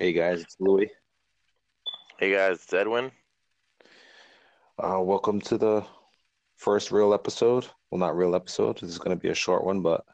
Hey 0.00 0.12
guys, 0.12 0.40
it's 0.40 0.56
Louis. 0.58 0.90
Hey 2.18 2.32
guys, 2.32 2.56
it's 2.56 2.72
Edwin. 2.72 3.12
Uh, 4.76 4.98
welcome 5.00 5.40
to 5.42 5.56
the 5.56 5.84
first 6.56 6.90
real 6.90 7.14
episode. 7.14 7.68
Well, 7.90 8.00
not 8.00 8.16
real 8.16 8.34
episode. 8.34 8.80
This 8.80 8.90
is 8.90 8.98
going 8.98 9.16
to 9.16 9.22
be 9.22 9.28
a 9.28 9.34
short 9.34 9.64
one, 9.64 9.82
but 9.82 10.04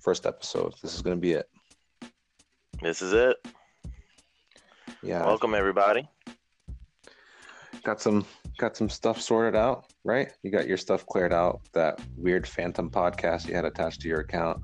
first 0.00 0.24
episode. 0.24 0.72
This 0.80 0.94
is 0.94 1.02
going 1.02 1.14
to 1.14 1.20
be 1.20 1.32
it. 1.32 1.50
This 2.80 3.02
is 3.02 3.12
it. 3.12 3.36
Yeah. 5.02 5.26
Welcome 5.26 5.54
everybody. 5.54 6.08
Got 7.82 8.00
some 8.00 8.24
got 8.56 8.78
some 8.78 8.88
stuff 8.88 9.20
sorted 9.20 9.56
out, 9.56 9.92
right? 10.04 10.32
You 10.42 10.50
got 10.50 10.66
your 10.66 10.78
stuff 10.78 11.04
cleared 11.04 11.34
out. 11.34 11.60
That 11.74 12.00
weird 12.16 12.48
Phantom 12.48 12.88
podcast 12.88 13.46
you 13.46 13.54
had 13.54 13.66
attached 13.66 14.00
to 14.00 14.08
your 14.08 14.20
account. 14.20 14.62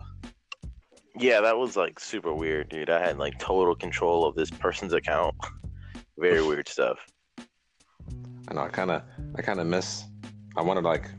Yeah, 1.19 1.41
that 1.41 1.57
was 1.57 1.77
like 1.77 1.99
super 1.99 2.35
weird, 2.35 2.69
dude. 2.69 2.91
I 2.91 3.01
had 3.01 3.19
like 3.19 3.39
total 3.39 3.75
control 3.75 4.27
of 4.27 4.35
this 4.35 4.51
person's 4.51 4.93
account. 4.93 5.35
Very 6.19 6.43
weird 6.47 6.69
stuff. 6.69 6.99
I 8.49 8.55
know. 8.55 8.61
I 8.63 8.69
kind 8.69 8.91
of 8.91 9.03
I 9.37 9.43
kind 9.43 9.61
of 9.61 9.67
miss. 9.67 10.05
I 10.57 10.63
want 10.63 10.79
to 10.81 10.87
like 10.87 11.11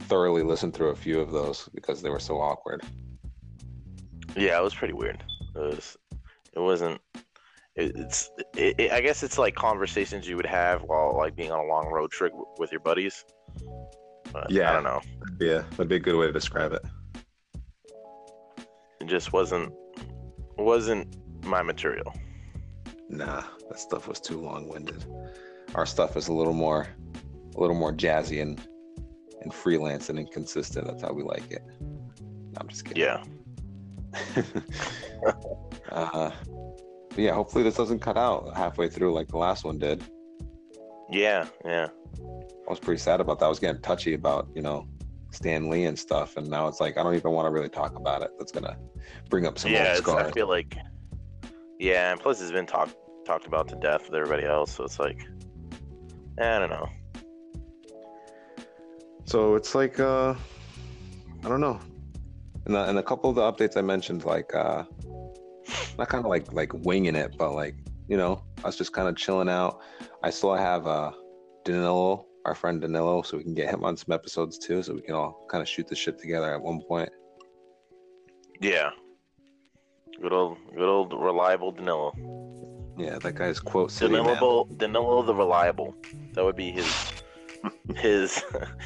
thoroughly 0.00 0.42
listen 0.42 0.72
through 0.72 0.90
a 0.90 0.96
few 0.96 1.20
of 1.20 1.30
those 1.30 1.68
because 1.74 2.00
they 2.02 2.10
were 2.10 2.20
so 2.20 2.40
awkward. 2.40 2.82
Yeah, 4.36 4.58
it 4.58 4.62
was 4.62 4.74
pretty 4.74 4.94
weird. 4.94 5.22
It 5.54 5.58
was. 5.58 5.96
It 6.52 6.60
wasn't. 6.60 7.00
It, 7.76 7.96
it's. 7.96 8.30
It, 8.56 8.78
it, 8.78 8.92
I 8.92 9.00
guess 9.00 9.22
it's 9.22 9.38
like 9.38 9.54
conversations 9.54 10.28
you 10.28 10.36
would 10.36 10.46
have 10.46 10.82
while 10.82 11.16
like 11.16 11.34
being 11.36 11.50
on 11.50 11.58
a 11.58 11.68
long 11.68 11.88
road 11.88 12.10
trip 12.10 12.32
with 12.58 12.70
your 12.70 12.80
buddies. 12.80 13.24
But 14.32 14.50
Yeah. 14.50 14.70
I 14.70 14.74
don't 14.74 14.84
know. 14.84 15.00
Yeah, 15.40 15.62
that'd 15.70 15.88
be 15.88 15.96
a 15.96 16.00
good 16.00 16.16
way 16.16 16.26
to 16.26 16.32
describe 16.32 16.72
it. 16.72 16.82
It 19.00 19.06
just 19.06 19.32
wasn't. 19.32 19.72
Wasn't 20.56 21.16
my 21.44 21.62
material. 21.62 22.14
Nah, 23.08 23.42
that 23.68 23.80
stuff 23.80 24.06
was 24.06 24.20
too 24.20 24.40
long-winded. 24.40 25.04
Our 25.74 25.86
stuff 25.86 26.16
is 26.16 26.28
a 26.28 26.32
little 26.32 26.52
more, 26.52 26.86
a 27.56 27.60
little 27.60 27.76
more 27.76 27.92
jazzy 27.92 28.42
and 28.42 28.60
and 29.42 29.54
freelance 29.54 30.10
and 30.10 30.18
inconsistent. 30.18 30.86
That's 30.86 31.02
how 31.02 31.12
we 31.12 31.22
like 31.22 31.50
it. 31.50 31.62
No, 31.80 32.58
I'm 32.60 32.68
just 32.68 32.84
kidding. 32.84 33.02
Yeah. 33.02 33.24
uh, 35.90 36.30
yeah, 37.16 37.32
hopefully 37.32 37.64
this 37.64 37.76
doesn't 37.76 38.00
cut 38.00 38.16
out 38.16 38.54
halfway 38.56 38.88
through 38.88 39.14
like 39.14 39.28
the 39.28 39.38
last 39.38 39.64
one 39.64 39.78
did. 39.78 40.04
Yeah. 41.10 41.46
Yeah. 41.64 41.88
I 42.20 42.70
was 42.70 42.78
pretty 42.78 43.00
sad 43.00 43.20
about 43.20 43.38
that. 43.38 43.46
I 43.46 43.48
was 43.48 43.58
getting 43.58 43.80
touchy 43.82 44.14
about 44.14 44.48
you 44.54 44.62
know 44.62 44.86
Stan 45.30 45.70
Lee 45.70 45.84
and 45.84 45.98
stuff, 45.98 46.36
and 46.36 46.48
now 46.48 46.66
it's 46.68 46.80
like 46.80 46.98
I 46.98 47.02
don't 47.02 47.14
even 47.14 47.32
want 47.32 47.46
to 47.46 47.50
really 47.50 47.68
talk 47.68 47.96
about 47.96 48.22
it. 48.22 48.30
That's 48.38 48.52
gonna 48.52 48.76
bring 49.28 49.46
up 49.46 49.58
some 49.58 49.70
yeah. 49.70 49.94
scars. 49.94 50.28
I 50.28 50.32
feel 50.32 50.48
like. 50.48 50.76
Yeah, 51.78 52.12
and 52.12 52.20
plus 52.20 52.40
it's 52.40 52.52
been 52.52 52.66
talked 52.66 52.94
talked 53.24 53.46
about 53.46 53.68
to 53.68 53.76
death 53.76 54.04
with 54.06 54.14
everybody 54.14 54.44
else, 54.44 54.74
so 54.74 54.84
it's 54.84 54.98
like. 54.98 55.26
I 56.40 56.58
don't 56.58 56.70
know. 56.70 56.88
So 59.24 59.54
it's 59.54 59.74
like 59.74 60.00
uh 60.00 60.34
I 61.44 61.48
don't 61.48 61.60
know. 61.60 61.78
And, 62.66 62.74
the, 62.74 62.88
and 62.88 62.98
a 62.98 63.02
couple 63.02 63.30
of 63.30 63.36
the 63.36 63.42
updates 63.42 63.76
I 63.76 63.82
mentioned, 63.82 64.24
like 64.24 64.54
uh 64.54 64.84
not 65.98 66.08
kind 66.08 66.24
of 66.24 66.30
like 66.30 66.52
like 66.52 66.72
winging 66.84 67.14
it, 67.14 67.36
but 67.38 67.52
like 67.52 67.76
you 68.08 68.16
know, 68.16 68.42
I 68.64 68.66
was 68.66 68.76
just 68.76 68.92
kind 68.92 69.06
of 69.06 69.16
chilling 69.16 69.48
out. 69.48 69.80
I 70.22 70.30
still 70.30 70.54
have 70.54 70.86
uh 70.86 71.12
Danilo, 71.64 72.26
our 72.44 72.54
friend 72.54 72.80
Danilo, 72.80 73.22
so 73.22 73.36
we 73.36 73.42
can 73.44 73.54
get 73.54 73.68
him 73.68 73.84
on 73.84 73.96
some 73.96 74.12
episodes 74.12 74.58
too, 74.58 74.82
so 74.82 74.94
we 74.94 75.00
can 75.02 75.14
all 75.14 75.44
kind 75.50 75.62
of 75.62 75.68
shoot 75.68 75.86
the 75.88 75.94
shit 75.96 76.18
together 76.18 76.52
at 76.54 76.60
one 76.60 76.80
point. 76.82 77.10
Yeah. 78.60 78.90
Good 80.20 80.32
old, 80.32 80.58
good 80.74 80.88
old 80.88 81.12
reliable 81.12 81.72
Danilo. 81.72 82.12
Yeah, 82.98 83.18
that 83.18 83.34
guy's 83.34 83.60
quote. 83.60 83.94
Danilo, 83.98 84.66
Danilo 84.76 85.22
the 85.22 85.34
reliable. 85.34 85.94
That 86.34 86.44
would 86.44 86.56
be 86.56 86.70
his, 86.70 87.12
his, 87.96 88.42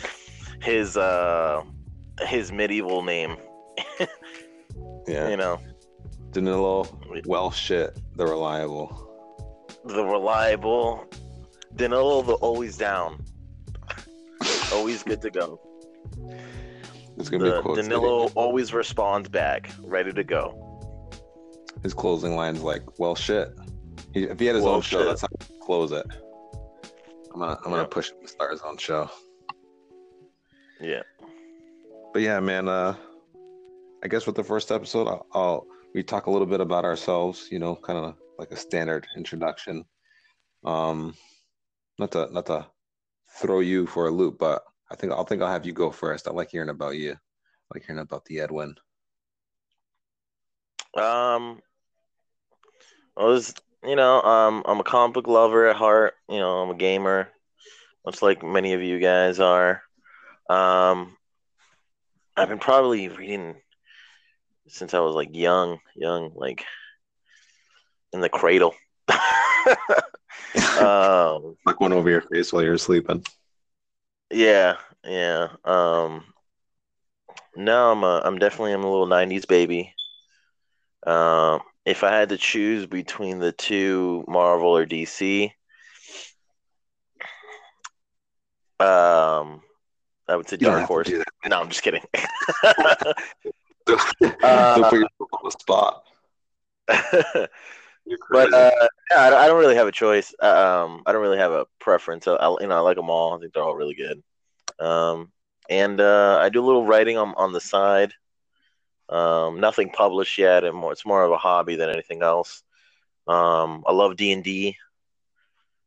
his, 0.63 0.97
uh, 0.97 1.63
his 2.21 2.53
medieval 2.53 3.03
name. 3.03 3.37
Yeah, 5.07 5.29
You 5.29 5.37
know, 5.37 5.59
Danilo, 6.31 6.87
well 7.27 7.51
shit, 7.51 7.99
the 8.17 8.25
reliable. 8.25 8.89
the 9.85 10.03
reliable. 10.03 11.05
Danilo 11.77 12.23
the 12.23 12.33
always 12.35 12.79
down. 12.79 13.23
Always 14.75 15.03
good 15.03 15.21
to 15.23 15.31
go. 15.31 15.61
It's 17.17 17.29
gonna 17.29 17.45
be 17.45 17.51
The 17.51 17.63
quote 17.63 17.77
city. 17.77 17.89
Danilo 17.89 18.29
always 18.35 18.73
responds 18.75 19.29
back, 19.29 19.71
ready 19.83 20.13
to 20.13 20.25
go. 20.25 20.61
His 21.83 21.95
closing 21.95 22.35
line's 22.35 22.63
like, 22.63 22.99
"Well, 22.99 23.15
shit." 23.15 23.49
He, 24.13 24.25
if 24.25 24.39
he 24.39 24.47
had 24.47 24.57
his 24.57 24.65
Well, 24.65 24.75
own 24.77 24.81
show, 24.83 24.99
shit. 24.99 25.07
that's 25.09 25.21
how 25.23 25.29
he 25.49 25.59
close 25.61 25.93
it. 25.93 26.07
I'm 27.33 27.41
gonna, 27.41 27.59
I'm 27.65 27.71
gonna 27.71 27.87
push 27.87 28.11
him 28.11 28.19
to 28.23 28.29
start 28.29 28.53
his 28.53 28.63
own 28.63 28.77
show. 28.77 29.11
Yeah. 30.81 31.03
But 32.13 32.23
yeah, 32.23 32.41
man. 32.41 32.69
Uh, 32.69 32.95
I 34.03 34.09
guess 34.09 34.27
with 34.27 34.37
the 34.37 34.45
first 34.45 34.71
episode, 34.71 35.09
I'll, 35.09 35.27
I'll 35.33 35.67
we 35.95 36.03
talk 36.03 36.27
a 36.27 36.31
little 36.31 36.47
bit 36.47 36.61
about 36.61 36.85
ourselves. 36.85 37.49
You 37.51 37.59
know, 37.59 37.75
kind 37.77 37.99
of 37.99 38.15
like 38.39 38.51
a 38.51 38.57
standard 38.57 39.07
introduction. 39.17 39.85
Um, 40.65 41.15
not 41.99 42.11
to 42.13 42.29
not 42.33 42.47
to 42.47 42.67
throw 43.35 43.61
you 43.61 43.87
for 43.87 44.07
a 44.07 44.11
loop, 44.11 44.39
but 44.39 44.63
I 44.91 44.97
think 44.97 45.13
I'll 45.13 45.25
think 45.25 45.43
I'll 45.43 45.49
have 45.51 45.67
you 45.67 45.73
go 45.73 45.91
first. 45.91 46.29
I 46.29 46.31
like 46.31 46.51
hearing 46.51 46.69
about 46.69 46.97
you. 46.97 47.13
I 47.13 47.75
like 47.75 47.85
hearing 47.85 48.01
about 48.01 48.25
the 48.27 48.41
Edwin. 48.41 48.77
Um, 50.97 51.61
I 53.17 53.25
was, 53.25 53.55
you 53.85 53.97
know, 53.97 54.23
um, 54.23 54.63
I'm 54.67 54.81
a 54.81 54.85
comic 54.85 55.15
book 55.15 55.27
lover 55.27 55.67
at 55.67 55.77
heart. 55.77 56.15
You 56.29 56.39
know, 56.39 56.59
I'm 56.59 56.71
a 56.71 56.77
gamer, 56.77 57.29
much 58.07 58.23
like 58.23 58.45
many 58.45 58.75
of 58.75 58.83
you 58.83 59.01
guys 59.01 59.41
are. 59.41 59.83
Um, 60.49 61.17
I've 62.37 62.49
been 62.49 62.59
probably 62.59 63.09
reading 63.09 63.57
since 64.69 64.95
I 64.95 65.01
was 65.01 65.15
like 65.15 65.31
young, 65.33 65.79
young, 65.97 66.33
like 66.35 66.65
in 68.13 68.21
the 68.21 68.29
cradle. 68.29 68.75
um, 70.79 71.57
Like 71.65 71.81
one 71.81 71.93
over 71.93 72.11
your 72.11 72.23
face 72.23 72.53
while 72.53 72.63
you're 72.63 72.79
sleeping. 72.79 73.25
yeah, 74.31 74.77
yeah. 75.05 75.49
Um, 75.65 76.25
no, 77.57 77.93
I'm 77.93 78.03
a, 78.05 78.23
I'm 78.25 78.39
definitely 78.39 78.73
I'm 78.73 78.85
a 78.85 78.91
little 78.91 79.07
'90s 79.07 79.47
baby. 79.47 79.95
Um, 81.07 81.61
if 81.85 82.03
I 82.03 82.11
had 82.11 82.31
to 82.31 82.37
choose 82.37 82.87
between 82.87 83.39
the 83.39 83.53
two, 83.53 84.25
Marvel 84.27 84.77
or 84.77 84.87
DC, 84.87 85.51
um, 88.81 89.61
I 90.27 90.37
would 90.37 90.49
say 90.49 90.57
You 90.59 90.67
Dark 90.67 90.85
Horse. 90.85 91.11
No, 91.47 91.61
I'm 91.61 91.69
just 91.69 91.83
kidding. 91.83 92.03
Uh, 94.43 94.77
Don't 94.77 94.89
put 94.89 94.99
yourself 94.99 95.31
on 95.33 95.41
the 95.45 95.51
spot. 95.51 96.05
You're 98.07 98.19
but 98.31 98.53
uh, 98.53 98.71
yeah, 99.11 99.21
I 99.23 99.31
don't, 99.31 99.39
I 99.41 99.47
don't 99.47 99.59
really 99.61 99.77
have 99.77 99.87
a 99.87 99.93
choice. 99.93 100.35
Um, 100.41 101.03
I 101.07 101.13
don't 101.13 101.23
really 101.23 101.39
have 101.39 101.53
a 101.53 101.67
preference. 101.81 102.27
I, 102.29 102.33
I- 102.35 102.57
you 102.61 102.67
know, 102.67 102.77
I 102.77 102.81
like 102.81 102.97
them 102.97 103.11
all. 103.11 103.35
I 103.35 103.39
think 103.41 103.53
they're 103.55 103.63
all 103.63 103.75
really 103.77 103.95
good. 103.95 104.23
Um, 104.85 105.33
and 105.71 106.01
uh, 106.01 106.39
I 106.41 106.49
do 106.51 106.63
a 106.63 106.67
little 106.67 106.85
writing 106.85 107.17
on 107.17 107.35
on 107.37 107.53
the 107.53 107.61
side. 107.61 108.13
Um, 109.09 109.61
nothing 109.61 109.91
published 109.91 110.39
yet, 110.39 110.65
and 110.65 110.77
more, 110.77 110.93
it's 110.93 111.07
more 111.07 111.23
of 111.25 111.31
a 111.31 111.37
hobby 111.37 111.77
than 111.77 111.91
anything 111.91 112.23
else. 112.23 112.63
Um, 113.27 113.85
I 113.87 113.93
love 113.93 114.17
D 114.17 114.33
and 114.33 114.43
D. 114.45 114.77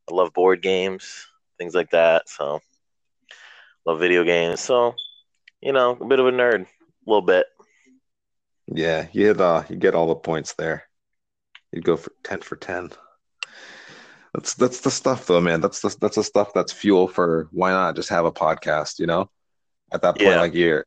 I 0.09 0.13
love 0.13 0.33
board 0.33 0.61
games, 0.61 1.27
things 1.57 1.75
like 1.75 1.91
that. 1.91 2.29
So, 2.29 2.61
love 3.85 3.99
video 3.99 4.23
games. 4.23 4.59
So, 4.61 4.95
you 5.61 5.73
know, 5.73 5.91
a 5.99 6.05
bit 6.05 6.19
of 6.19 6.27
a 6.27 6.31
nerd, 6.31 6.61
a 6.61 6.67
little 7.05 7.21
bit. 7.21 7.45
Yeah, 8.67 9.07
you 9.11 9.27
hit, 9.27 9.41
uh, 9.41 9.63
you 9.69 9.75
get 9.75 9.95
all 9.95 10.07
the 10.07 10.15
points 10.15 10.53
there. 10.53 10.86
You'd 11.71 11.83
go 11.85 11.97
for 11.97 12.11
ten 12.23 12.41
for 12.41 12.55
ten. 12.55 12.91
That's 14.33 14.53
that's 14.53 14.81
the 14.81 14.91
stuff 14.91 15.25
though, 15.25 15.41
man. 15.41 15.61
That's 15.61 15.81
the 15.81 15.95
that's 15.99 16.15
the 16.15 16.23
stuff 16.23 16.53
that's 16.53 16.71
fuel 16.71 17.07
for 17.07 17.47
why 17.51 17.71
not 17.71 17.95
just 17.95 18.09
have 18.09 18.25
a 18.25 18.31
podcast, 18.31 18.99
you 18.99 19.05
know? 19.07 19.29
At 19.91 20.01
that 20.01 20.15
point, 20.15 20.27
Yeah. 20.29 20.39
like 20.41 20.53
you're 20.53 20.85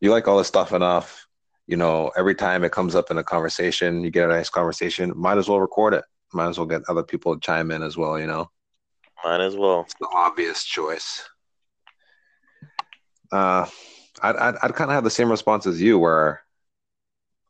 you 0.00 0.10
like 0.10 0.28
all 0.28 0.38
this 0.38 0.48
stuff 0.48 0.72
enough, 0.72 1.26
you 1.66 1.76
know, 1.76 2.10
every 2.16 2.34
time 2.34 2.64
it 2.64 2.72
comes 2.72 2.94
up 2.94 3.10
in 3.10 3.18
a 3.18 3.24
conversation, 3.24 4.02
you 4.04 4.10
get 4.10 4.28
a 4.28 4.32
nice 4.32 4.48
conversation, 4.50 5.12
might 5.16 5.38
as 5.38 5.48
well 5.48 5.60
record 5.60 5.94
it. 5.94 6.04
Might 6.32 6.48
as 6.48 6.58
well 6.58 6.66
get 6.66 6.82
other 6.88 7.02
people 7.02 7.34
to 7.34 7.40
chime 7.40 7.70
in 7.70 7.82
as 7.82 7.96
well, 7.96 8.18
you 8.18 8.26
know. 8.26 8.50
Might 9.24 9.40
as 9.40 9.54
well. 9.54 9.82
It's 9.82 9.94
the 10.00 10.08
obvious 10.12 10.64
choice. 10.64 11.28
Uh, 13.30 13.66
I'd 14.22 14.36
I'd, 14.36 14.54
I'd 14.62 14.74
kind 14.74 14.90
of 14.90 14.94
have 14.94 15.04
the 15.04 15.10
same 15.10 15.30
response 15.30 15.66
as 15.66 15.80
you, 15.80 15.98
where 15.98 16.42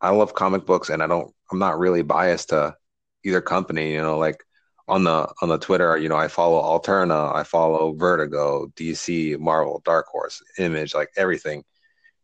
I 0.02 0.10
love 0.10 0.34
comic 0.34 0.66
books, 0.66 0.90
and 0.90 1.02
I 1.02 1.06
don't. 1.08 1.32
I'm 1.52 1.60
not 1.60 1.78
really 1.78 2.02
biased 2.02 2.50
to 2.50 2.76
either 3.25 3.40
company. 3.43 3.93
You 3.94 4.02
know, 4.02 4.19
like 4.19 4.44
on 4.88 5.04
the 5.04 5.32
on 5.43 5.49
the 5.49 5.58
Twitter, 5.58 5.96
you 5.99 6.08
know, 6.08 6.16
I 6.16 6.28
follow 6.28 6.60
Alterna, 6.62 7.34
I 7.34 7.44
follow 7.44 7.94
Vertigo, 7.94 8.69
DC, 8.76 9.38
Marvel, 9.38 9.82
Dark 9.84 10.06
Horse, 10.08 10.43
Image, 10.58 10.94
like 10.94 11.10
everything. 11.16 11.64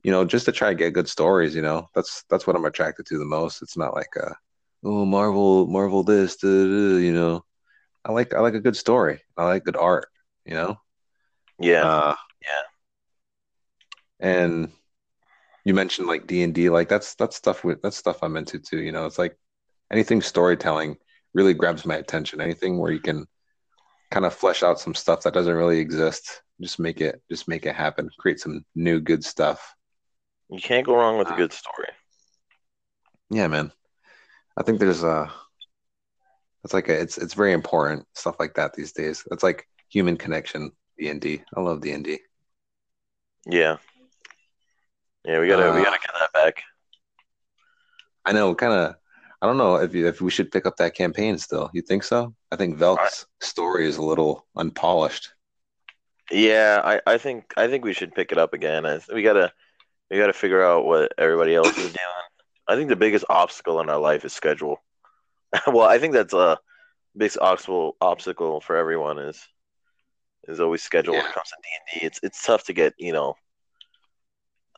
You 0.04 0.12
know, 0.12 0.24
just 0.24 0.46
to 0.46 0.52
try 0.52 0.70
to 0.70 0.74
get 0.76 0.94
good 0.94 1.08
stories. 1.08 1.54
You 1.56 1.62
know, 1.62 1.88
that's 1.94 2.24
that's 2.30 2.46
what 2.46 2.56
I'm 2.56 2.64
attracted 2.66 3.06
to 3.06 3.18
the 3.18 3.26
most. 3.26 3.62
It's 3.62 3.76
not 3.78 3.94
like 3.94 4.14
a 4.16 4.34
oh 4.84 5.04
Marvel, 5.06 5.66
Marvel 5.66 6.04
this, 6.04 6.36
da, 6.36 6.48
da, 6.48 6.98
you 6.98 7.12
know. 7.12 7.44
I 8.04 8.12
like 8.12 8.34
I 8.34 8.40
like 8.40 8.54
a 8.54 8.60
good 8.60 8.76
story. 8.76 9.22
I 9.36 9.46
like 9.46 9.64
good 9.64 9.76
art, 9.76 10.08
you 10.46 10.54
know. 10.54 10.78
Yeah, 11.58 11.86
Uh, 11.86 12.14
yeah, 12.42 12.62
and 14.20 14.72
you 15.68 15.74
mentioned 15.74 16.08
like 16.08 16.26
D 16.26 16.42
and 16.42 16.54
D, 16.54 16.70
like 16.70 16.88
that's 16.88 17.14
that's 17.16 17.36
stuff 17.36 17.62
with 17.62 17.82
that's 17.82 17.98
stuff 17.98 18.22
I'm 18.22 18.38
into 18.38 18.58
too. 18.58 18.80
You 18.80 18.90
know, 18.90 19.04
it's 19.04 19.18
like 19.18 19.36
anything 19.92 20.22
storytelling 20.22 20.96
really 21.34 21.52
grabs 21.52 21.84
my 21.84 21.96
attention. 21.96 22.40
Anything 22.40 22.78
where 22.78 22.90
you 22.90 23.00
can 23.00 23.26
kind 24.10 24.24
of 24.26 24.34
flesh 24.34 24.62
out 24.62 24.80
some 24.80 24.94
stuff 24.94 25.22
that 25.24 25.34
doesn't 25.34 25.54
really 25.54 25.78
exist, 25.78 26.42
just 26.62 26.78
make 26.78 27.02
it 27.02 27.20
just 27.30 27.48
make 27.48 27.66
it 27.66 27.74
happen. 27.74 28.08
Create 28.18 28.40
some 28.40 28.64
new 28.74 28.98
good 28.98 29.22
stuff. 29.22 29.74
you 30.50 30.60
can't 30.60 30.86
go 30.86 30.94
wrong 30.96 31.18
with 31.18 31.30
a 31.30 31.32
Uh, 31.32 31.36
good 31.36 31.52
story. 31.52 31.88
Yeah, 33.30 33.48
man. 33.48 33.72
I 34.56 34.62
think 34.62 34.80
there's 34.80 35.02
a. 35.02 35.32
it's 36.64 36.74
like 36.74 36.88
a, 36.88 37.00
it's 37.00 37.18
it's 37.18 37.34
very 37.34 37.52
important 37.52 38.06
stuff 38.14 38.36
like 38.38 38.54
that 38.54 38.74
these 38.74 38.92
days. 38.92 39.24
It's 39.30 39.42
like 39.42 39.66
human 39.88 40.16
connection. 40.16 40.72
D 40.98 41.08
and 41.10 41.20
D. 41.20 41.42
I 41.56 41.60
love 41.60 41.80
D 41.80 41.92
and 41.92 42.04
D. 42.04 42.18
Yeah, 43.46 43.78
yeah, 45.28 45.40
we 45.40 45.48
gotta 45.48 45.72
we 45.72 45.80
Uh, 45.80 45.84
gotta 45.84 45.98
get 45.98 46.14
that 46.20 46.32
back. 46.32 46.62
I 48.24 48.32
know, 48.32 48.54
kind 48.54 48.72
of. 48.72 48.96
I 49.40 49.46
don't 49.46 49.56
know 49.58 49.76
if 49.76 49.94
you, 49.94 50.08
if 50.08 50.20
we 50.20 50.30
should 50.32 50.50
pick 50.50 50.66
up 50.66 50.76
that 50.78 50.94
campaign 50.94 51.38
still. 51.38 51.70
You 51.72 51.82
think 51.82 52.02
so? 52.02 52.34
I 52.50 52.56
think 52.56 52.76
Velk's 52.76 53.26
story 53.40 53.86
is 53.86 53.96
a 53.96 54.02
little 54.02 54.46
unpolished. 54.56 55.32
yeah, 56.30 56.80
I, 56.84 57.00
I 57.06 57.18
think 57.18 57.54
I 57.56 57.68
think 57.68 57.84
we 57.84 57.92
should 57.92 58.14
pick 58.14 58.32
it 58.32 58.38
up 58.38 58.52
again. 58.54 58.84
I, 58.84 59.00
we 59.14 59.22
gotta 59.22 59.52
we 60.10 60.18
gotta 60.18 60.32
figure 60.32 60.62
out 60.62 60.86
what 60.86 61.12
everybody 61.18 61.54
else 61.54 61.78
is 61.78 61.92
doing. 61.92 61.96
I 62.66 62.76
think 62.76 62.88
the 62.88 62.96
biggest 62.96 63.24
obstacle 63.30 63.80
in 63.80 63.88
our 63.88 63.98
life 64.00 64.24
is 64.24 64.32
schedule. 64.32 64.82
well, 65.68 65.86
I 65.86 65.98
think 65.98 66.14
that's 66.14 66.34
a 66.34 66.58
biggest 67.16 67.38
obstacle 67.38 67.96
obstacle 68.00 68.60
for 68.60 68.76
everyone 68.76 69.18
is 69.20 69.46
is 70.48 70.60
always 70.60 70.82
schedule 70.82 71.14
when 71.14 71.26
it 71.26 71.32
comes 71.32 71.48
to 71.50 71.56
D 71.62 71.68
and 71.94 72.00
D. 72.00 72.06
It's 72.06 72.20
it's 72.24 72.44
tough 72.44 72.64
to 72.64 72.72
get 72.74 72.94
you 72.98 73.12
know 73.12 73.36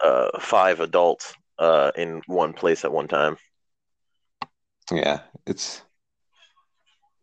uh 0.03 0.39
five 0.41 0.81
adults 0.81 1.35
uh 1.59 1.93
in 1.97 2.23
one 2.27 2.53
place 2.53 2.85
at 2.85 2.93
one 2.93 3.09
time. 3.09 3.37
yeah. 4.93 5.21
It's 5.47 5.83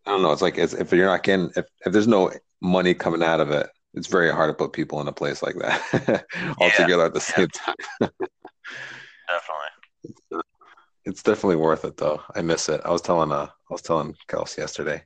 I 0.06 0.12
don't 0.12 0.22
know. 0.22 0.32
It's 0.32 0.42
like 0.42 0.58
it's, 0.58 0.74
if 0.74 0.92
you're 0.94 1.06
not 1.06 1.24
getting 1.24 1.52
if 1.56 1.66
if 1.86 1.92
there's 1.94 2.08
no 2.08 2.32
money 2.62 2.94
coming 2.94 3.24
out 3.24 3.40
of 3.42 3.52
it, 3.52 3.70
it's 3.94 4.08
very 4.08 4.32
hard 4.32 4.50
to 4.50 4.54
put 4.54 4.74
people 4.74 5.02
in 5.02 5.08
a 5.08 5.14
place 5.14 5.42
like 5.44 5.56
that 5.56 6.26
all 6.58 6.72
Yeah, 6.72 6.72
together 6.72 7.06
at 7.06 7.14
the 7.14 7.22
yeah, 7.30 7.42
same 7.42 7.50
time. 7.50 7.76
definitely. 9.28 9.72
It's 11.06 11.24
definitely 11.24 11.56
worth 11.56 11.86
it 11.86 11.98
though. 11.98 12.22
I 12.36 12.42
miss 12.42 12.70
it. 12.70 12.82
I 12.86 12.92
was 12.92 13.02
telling 13.02 13.32
uh 13.32 13.48
I 13.48 13.74
was 13.74 13.82
telling 13.82 14.16
Kels 14.28 14.58
yesterday. 14.58 15.04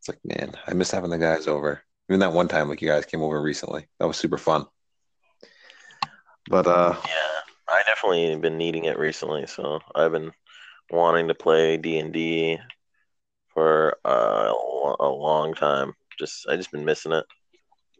It's 0.00 0.08
like, 0.08 0.20
man, 0.24 0.54
I 0.66 0.74
miss 0.74 0.92
having 0.92 1.10
the 1.10 1.18
guys 1.18 1.48
over. 1.48 1.82
Even 2.10 2.20
that 2.20 2.32
one 2.32 2.48
time 2.48 2.68
like 2.68 2.82
you 2.82 2.88
guys 2.88 3.06
came 3.06 3.22
over 3.22 3.40
recently. 3.42 3.88
That 4.00 4.08
was 4.08 4.18
super 4.18 4.38
fun. 4.38 4.66
But 6.48 6.66
uh 6.66 6.94
Yeah, 7.04 7.40
I 7.68 7.82
definitely 7.86 8.36
been 8.36 8.58
needing 8.58 8.84
it 8.84 8.98
recently. 8.98 9.46
So 9.46 9.80
I've 9.94 10.12
been 10.12 10.32
wanting 10.90 11.28
to 11.28 11.34
play 11.34 11.76
D 11.76 11.98
and 11.98 12.12
D 12.12 12.58
for 13.52 13.96
uh, 14.04 14.52
a 14.52 14.96
a 15.00 15.08
long 15.08 15.54
time. 15.54 15.94
Just 16.18 16.46
I 16.48 16.56
just 16.56 16.70
been 16.70 16.84
missing 16.84 17.12
it. 17.12 17.24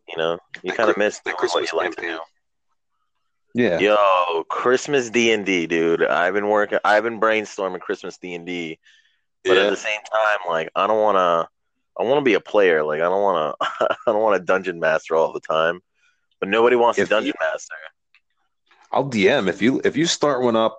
You 0.08 0.18
know, 0.18 0.38
you 0.62 0.72
kind 0.72 0.88
of 0.90 0.96
Chri- 0.96 0.98
miss 0.98 1.18
that 1.20 1.24
doing 1.24 1.34
what 1.34 1.40
Christmas 1.40 1.72
you 1.72 1.78
like 1.78 1.96
to 1.96 2.02
do. 2.02 2.18
Yeah. 3.54 3.78
Yo, 3.78 4.44
Christmas 4.44 5.10
D 5.10 5.32
and 5.32 5.44
D, 5.46 5.66
dude. 5.66 6.04
I've 6.04 6.34
been 6.34 6.48
working. 6.48 6.78
I've 6.84 7.02
been 7.02 7.20
brainstorming 7.20 7.80
Christmas 7.80 8.18
D 8.18 8.34
and 8.34 8.46
D, 8.46 8.78
but 9.44 9.56
at 9.56 9.70
the 9.70 9.76
same 9.76 10.00
time, 10.12 10.38
like 10.48 10.68
I 10.76 10.86
don't 10.86 11.00
want 11.00 11.16
to. 11.16 11.48
I 11.98 12.04
want 12.04 12.18
to 12.18 12.24
be 12.24 12.34
a 12.34 12.40
player. 12.40 12.84
Like 12.84 13.00
I 13.00 13.04
don't 13.04 13.22
want 13.22 13.56
to. 13.58 13.66
I 14.06 14.12
don't 14.12 14.22
want 14.22 14.38
to 14.38 14.44
dungeon 14.44 14.78
master 14.78 15.16
all 15.16 15.32
the 15.32 15.40
time. 15.40 15.80
But 16.38 16.50
nobody 16.50 16.76
wants 16.76 16.96
to 16.96 17.02
If 17.02 17.10
you 17.10 17.16
dungeon 17.16 17.34
master. 17.40 17.74
I'll 18.92 19.10
DM 19.10 19.48
if 19.48 19.62
you 19.62 19.80
if 19.84 19.96
you 19.96 20.06
start 20.06 20.42
one 20.42 20.56
up 20.56 20.78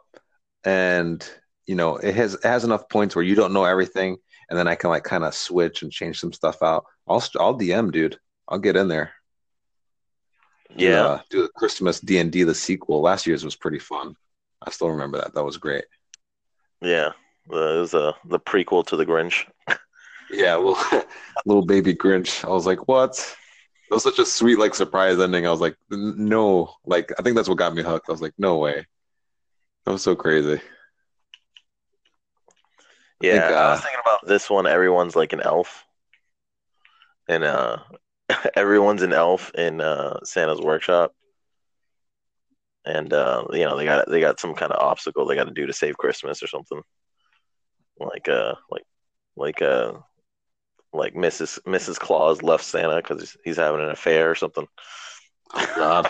and 0.64 1.28
you 1.66 1.76
know 1.76 1.98
it 1.98 2.16
has 2.16 2.36
it 2.36 2.44
has 2.44 2.64
enough 2.64 2.90
points 2.90 3.16
where 3.16 3.26
you 3.26 3.36
don't 3.36 3.54
know 3.54 3.66
everything 3.66 4.18
and 4.50 4.58
then 4.58 4.68
I 4.68 4.76
can 4.76 4.90
like 4.90 5.04
kind 5.04 5.24
of 5.24 5.34
switch 5.34 5.84
and 5.84 5.92
change 5.92 6.20
some 6.20 6.34
stuff 6.34 6.62
out. 6.64 6.86
I'll 7.08 7.24
I'll 7.40 7.58
DM, 7.58 7.92
dude. 7.92 8.18
I'll 8.48 8.60
get 8.60 8.76
in 8.78 8.88
there. 8.88 9.14
Yeah, 10.76 10.90
the 11.04 11.24
do 11.30 11.42
the 11.44 11.50
Christmas 11.56 12.00
D 12.00 12.20
and 12.20 12.32
D 12.32 12.44
the 12.44 12.56
sequel. 12.56 13.02
Last 13.02 13.28
year's 13.28 13.44
was 13.44 13.56
pretty 13.56 13.80
fun. 13.80 14.16
I 14.62 14.72
still 14.72 14.90
remember 14.90 15.18
that. 15.20 15.34
That 15.34 15.44
was 15.44 15.58
great. 15.58 15.86
yeah. 16.82 17.12
The, 17.50 17.76
it 17.76 17.80
was 17.80 17.94
uh, 17.94 18.12
the 18.26 18.40
prequel 18.40 18.86
to 18.88 18.98
the 18.98 19.06
Grinch. 19.06 19.46
Yeah, 20.30 20.58
little 20.58 20.78
little 21.46 21.66
baby 21.66 21.94
Grinch. 21.94 22.44
I 22.44 22.50
was 22.50 22.66
like, 22.66 22.88
what? 22.90 23.36
That 23.90 23.96
was 23.96 24.04
such 24.04 24.20
a 24.20 24.26
sweet 24.26 24.60
like 24.60 24.76
surprise 24.76 25.20
ending. 25.20 25.48
I 25.48 25.52
was 25.52 25.62
like, 25.62 25.78
no. 25.90 26.74
Like 26.86 27.12
I 27.18 27.24
think 27.24 27.36
that's 27.36 27.50
what 27.50 27.58
got 27.58 27.74
me 27.74 27.84
hooked. 27.84 28.10
I 28.10 28.12
was 28.12 28.22
like, 28.22 28.34
no 28.38 28.58
way. 28.58 28.86
That 29.86 29.92
was 29.94 30.04
so 30.04 30.16
crazy. 30.16 30.62
I 33.22 33.26
think 33.30 33.50
Yeah, 33.50 33.58
I 33.64 33.70
was 33.72 33.80
uh 33.80 33.82
thinking 33.82 34.00
about 34.02 34.28
this 34.28 34.50
one. 34.50 34.68
Everyone's 34.68 35.16
like 35.16 35.34
an 35.34 35.42
elf, 35.42 35.86
and 37.28 37.44
uh, 37.44 37.78
everyone's 38.56 39.02
an 39.02 39.14
elf 39.14 39.52
in 39.56 39.82
uh, 39.82 40.20
Santa's 40.24 40.62
workshop, 40.62 41.14
and 42.86 43.12
uh, 43.14 43.46
you 43.52 43.66
know 43.66 43.78
they 43.78 43.86
got 43.86 44.10
they 44.10 44.20
got 44.22 44.40
some 44.40 44.54
kind 44.56 44.72
of 44.72 44.82
obstacle 44.82 45.26
they 45.26 45.36
got 45.36 45.46
to 45.46 45.54
do 45.54 45.68
to 45.68 45.74
save 45.74 45.98
Christmas 45.98 46.42
or 46.44 46.48
something. 46.48 46.82
Like 48.00 48.28
uh, 48.30 48.56
like 48.70 48.84
like 49.36 49.62
uh, 49.62 49.94
like 50.98 51.14
Mrs. 51.14 51.60
Mrs. 51.66 51.98
Claus 52.00 52.42
left 52.42 52.64
Santa 52.64 52.98
because 52.98 53.20
he's, 53.22 53.38
he's 53.44 53.58
having 53.58 53.82
an 53.82 53.90
affair 53.90 54.30
or 54.32 54.36
something. 54.36 54.68
oh 55.54 55.74
god. 55.76 56.10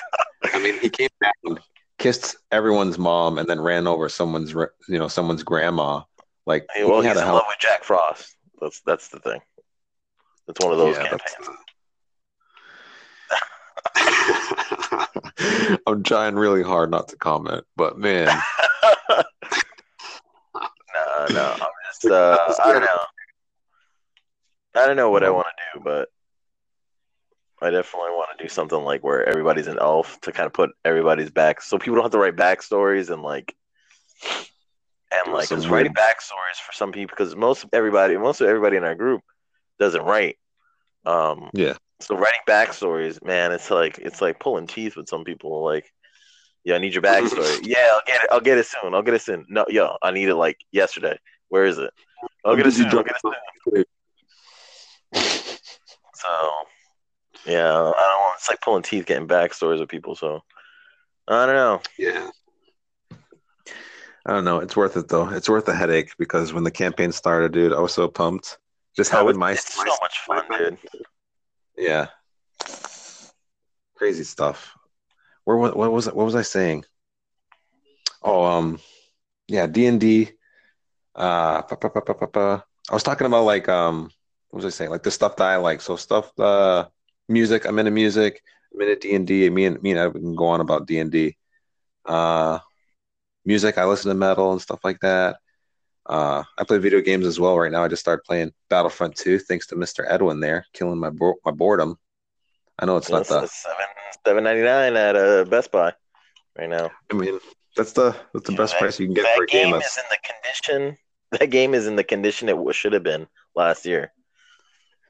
I 0.54 0.58
mean, 0.60 0.78
he 0.80 0.88
came 0.88 1.08
back 1.20 1.34
and 1.44 1.58
kissed 1.98 2.36
everyone's 2.52 2.96
mom 2.98 3.38
and 3.38 3.48
then 3.48 3.60
ran 3.60 3.86
over 3.86 4.08
someone's 4.08 4.52
you 4.52 4.98
know 4.98 5.08
someone's 5.08 5.42
grandma. 5.42 6.02
Like 6.46 6.66
Hey, 6.74 6.84
well, 6.84 7.00
he 7.00 7.06
had 7.08 7.16
he's 7.16 7.22
in 7.22 7.26
hell. 7.26 7.34
love 7.36 7.44
with 7.48 7.58
Jack 7.58 7.84
Frost. 7.84 8.36
That's 8.60 8.80
that's 8.86 9.08
the 9.08 9.18
thing. 9.20 9.40
It's 10.48 10.60
one 10.60 10.72
of 10.72 10.78
those 10.78 10.96
Yeah, 10.96 11.08
campaigns. 11.08 11.48
I'm 15.86 16.02
trying 16.02 16.34
really 16.36 16.62
hard 16.62 16.90
not 16.90 17.08
to 17.08 17.16
comment, 17.16 17.64
but 17.76 17.98
man, 17.98 18.26
no, 19.14 19.22
no, 21.30 21.54
I'm 21.54 21.68
just 21.92 22.04
uh, 22.06 22.54
I 22.64 22.72
don't 22.72 22.80
know. 22.82 22.98
I 24.78 24.86
don't 24.86 24.96
know 24.96 25.10
what 25.10 25.24
I 25.24 25.30
want 25.30 25.46
to 25.48 25.78
do, 25.78 25.84
but 25.84 26.08
I 27.60 27.70
definitely 27.70 28.10
want 28.10 28.36
to 28.38 28.44
do 28.44 28.48
something 28.48 28.78
like 28.78 29.02
where 29.02 29.28
everybody's 29.28 29.66
an 29.66 29.78
elf 29.80 30.20
to 30.22 30.32
kind 30.32 30.46
of 30.46 30.52
put 30.52 30.70
everybody's 30.84 31.30
back, 31.30 31.60
so 31.60 31.78
people 31.78 31.96
don't 31.96 32.04
have 32.04 32.12
to 32.12 32.18
write 32.18 32.36
backstories 32.36 33.10
and 33.10 33.22
like 33.22 33.54
and 35.10 35.32
like 35.32 35.48
because 35.48 35.66
writing 35.68 35.94
backstories 35.94 36.60
for 36.64 36.72
some 36.72 36.92
people 36.92 37.14
because 37.16 37.34
most 37.34 37.66
everybody 37.72 38.16
most 38.16 38.40
of 38.40 38.46
everybody 38.46 38.76
in 38.76 38.84
our 38.84 38.94
group 38.94 39.22
doesn't 39.78 40.02
write. 40.04 40.36
Um, 41.04 41.50
Yeah, 41.52 41.74
so 42.00 42.16
writing 42.16 42.40
backstories, 42.46 43.22
man, 43.24 43.50
it's 43.50 43.70
like 43.70 43.98
it's 43.98 44.20
like 44.20 44.38
pulling 44.38 44.68
teeth 44.68 44.96
with 44.96 45.08
some 45.08 45.24
people. 45.24 45.64
Like, 45.64 45.90
yeah, 46.64 46.76
I 46.76 46.78
need 46.78 46.94
your 46.94 47.02
backstory. 47.02 47.58
Yeah, 47.66 47.88
I'll 47.92 48.02
get 48.06 48.22
it. 48.22 48.28
I'll 48.30 48.40
get 48.40 48.58
it 48.58 48.66
soon. 48.66 48.94
I'll 48.94 49.02
get 49.02 49.14
it 49.14 49.22
soon. 49.22 49.46
No, 49.48 49.64
yo, 49.68 49.96
I 50.02 50.12
need 50.12 50.28
it 50.28 50.36
like 50.36 50.58
yesterday. 50.70 51.18
Where 51.48 51.64
is 51.64 51.78
it? 51.78 51.90
I'll 52.44 52.56
get 52.56 52.66
it 52.66 52.74
soon. 52.74 52.86
I'll 52.86 53.02
get 53.02 53.16
it 53.16 53.20
soon. 53.22 53.84
So 56.14 56.28
yeah, 57.46 57.68
I 57.70 57.72
don't 57.72 57.84
want. 57.84 58.34
It's 58.38 58.48
like 58.48 58.60
pulling 58.60 58.82
teeth 58.82 59.06
getting 59.06 59.28
backstories 59.28 59.78
with 59.78 59.88
people. 59.88 60.16
So 60.16 60.42
I 61.28 61.46
don't 61.46 61.54
know. 61.54 61.80
Yeah, 61.96 62.30
I 64.26 64.32
don't 64.32 64.44
know. 64.44 64.58
It's 64.58 64.76
worth 64.76 64.96
it 64.96 65.08
though. 65.08 65.28
It's 65.28 65.48
worth 65.48 65.66
the 65.66 65.74
headache 65.74 66.10
because 66.18 66.52
when 66.52 66.64
the 66.64 66.72
campaign 66.72 67.12
started, 67.12 67.52
dude, 67.52 67.72
I 67.72 67.78
was 67.78 67.94
so 67.94 68.08
pumped. 68.08 68.58
Just 68.96 69.12
Oh, 69.12 69.18
having 69.18 69.30
it's, 69.30 69.38
my, 69.38 69.52
it's 69.52 69.78
my 69.78 69.84
so 69.86 69.96
much 70.02 70.18
fun, 70.26 70.44
dude. 70.58 70.78
yeah, 71.76 72.08
crazy 73.94 74.24
stuff. 74.24 74.74
Where 75.44 75.56
what, 75.56 75.76
what 75.76 75.92
was 75.92 76.08
it? 76.08 76.16
What 76.16 76.24
was 76.26 76.34
I 76.34 76.42
saying? 76.42 76.84
Oh, 78.22 78.44
um, 78.44 78.80
yeah, 79.46 79.68
D 79.68 79.86
and 79.86 80.00
D. 80.00 80.32
Uh, 81.14 81.62
pa- 81.62 81.76
pa- 81.76 82.26
pa. 82.26 82.64
I 82.90 82.94
was 82.94 83.02
talking 83.04 83.26
about 83.26 83.44
like 83.44 83.68
um, 83.68 84.10
what 84.50 84.62
was 84.62 84.64
I 84.64 84.76
saying? 84.76 84.90
Like 84.90 85.02
the 85.02 85.10
stuff 85.10 85.36
that 85.36 85.46
I 85.46 85.56
like. 85.56 85.80
So 85.80 85.96
stuff, 85.96 86.36
uh, 86.38 86.86
music. 87.28 87.64
I'm 87.66 87.78
into 87.78 87.90
music. 87.90 88.42
I'm 88.74 88.80
into 88.80 88.96
D 88.96 89.14
and 89.14 89.26
D. 89.26 89.50
Me 89.50 89.66
and 89.66 89.82
me 89.82 89.92
and 89.92 90.00
I 90.00 90.10
can 90.10 90.34
go 90.34 90.46
on 90.46 90.60
about 90.60 90.86
D 90.86 90.98
and 90.98 91.10
D. 91.10 91.36
Uh, 92.04 92.58
music. 93.44 93.78
I 93.78 93.84
listen 93.84 94.08
to 94.08 94.14
metal 94.14 94.52
and 94.52 94.60
stuff 94.60 94.80
like 94.84 95.00
that. 95.00 95.36
Uh, 96.06 96.42
I 96.56 96.64
play 96.64 96.78
video 96.78 97.02
games 97.02 97.26
as 97.26 97.38
well 97.38 97.58
right 97.58 97.70
now. 97.70 97.84
I 97.84 97.88
just 97.88 98.00
started 98.00 98.22
playing 98.24 98.52
Battlefront 98.70 99.14
2 99.16 99.38
thanks 99.40 99.66
to 99.68 99.76
Mr. 99.76 100.06
Edwin 100.08 100.40
there, 100.40 100.64
killing 100.72 100.98
my 100.98 101.10
bo- 101.10 101.38
my 101.44 101.50
boredom. 101.50 101.98
I 102.78 102.86
know 102.86 102.96
it's 102.96 103.10
not 103.10 103.26
the. 103.26 103.46
seven 103.46 103.84
seven 104.24 104.44
ninety 104.44 104.62
nine 104.62 104.96
at 104.96 105.16
uh, 105.16 105.44
Best 105.44 105.70
Buy 105.70 105.92
right 106.58 106.70
now. 106.70 106.90
I 107.10 107.14
mean, 107.14 107.38
that's 107.76 107.92
the 107.92 108.16
that's 108.32 108.46
the 108.46 108.52
Yeah, 108.52 108.58
best 108.58 108.72
that, 108.72 108.80
price 108.80 109.00
you 109.00 109.06
can 109.06 109.14
get 109.14 109.26
for 109.34 109.42
a 109.42 109.46
game. 109.46 109.66
game 109.66 109.74
is 109.74 109.98
in 109.98 110.04
the 110.10 110.18
condition 110.24 110.96
that 111.32 111.50
game 111.50 111.74
is 111.74 111.86
in 111.86 111.96
the 111.96 112.04
condition 112.04 112.48
it 112.48 112.74
should 112.74 112.92
have 112.94 113.02
been 113.02 113.26
last 113.54 113.84
year. 113.84 114.12